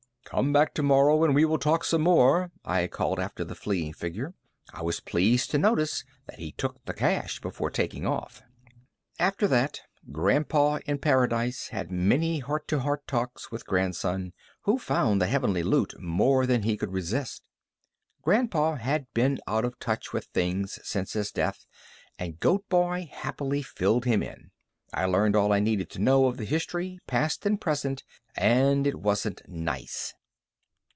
"Come 0.23 0.53
back 0.53 0.73
tomorrow 0.73 1.25
and 1.25 1.35
we 1.35 1.43
will 1.43 1.57
talk 1.57 1.83
some 1.83 2.03
more," 2.03 2.51
I 2.63 2.87
called 2.87 3.19
after 3.19 3.43
the 3.43 3.53
fleeing 3.53 3.91
figure. 3.91 4.33
I 4.73 4.81
was 4.81 5.01
pleased 5.01 5.51
to 5.51 5.57
notice 5.57 6.05
that 6.25 6.39
he 6.39 6.53
took 6.53 6.81
the 6.85 6.93
cash 6.93 7.41
before 7.41 7.69
taking 7.69 8.05
off. 8.07 8.41
After 9.19 9.45
that, 9.49 9.81
Grandpa 10.09 10.79
in 10.85 10.99
paradise 10.99 11.67
had 11.69 11.91
many 11.91 12.39
heart 12.39 12.65
to 12.69 12.79
heart 12.79 13.05
talks 13.07 13.51
with 13.51 13.67
Grandson, 13.67 14.31
who 14.61 14.79
found 14.79 15.19
the 15.21 15.27
heavenly 15.27 15.63
loot 15.63 15.99
more 15.99 16.45
than 16.45 16.63
he 16.63 16.77
could 16.77 16.93
resist. 16.93 17.43
Grandpa 18.21 18.75
had 18.75 19.13
been 19.13 19.37
out 19.47 19.65
of 19.65 19.79
touch 19.79 20.13
with 20.13 20.27
things 20.27 20.79
since 20.81 21.11
his 21.11 21.33
death 21.33 21.65
and 22.17 22.39
Goat 22.39 22.69
boy 22.69 23.09
happily 23.11 23.63
filled 23.63 24.05
him 24.05 24.23
in. 24.23 24.51
I 24.93 25.07
learned 25.07 25.35
all 25.35 25.51
I 25.51 25.59
needed 25.59 25.89
to 25.89 25.99
know 25.99 26.27
of 26.27 26.37
the 26.37 26.45
history, 26.45 26.99
past 27.05 27.45
and 27.45 27.61
recent, 27.65 28.05
and 28.37 28.87
it 28.87 28.97
wasn't 29.01 29.41
nice. 29.49 30.13